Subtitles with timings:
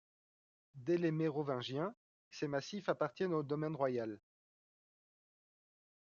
[0.73, 1.93] Dès les Mérovingiens,
[2.31, 4.19] ces massifs appartiennent au domaine royal.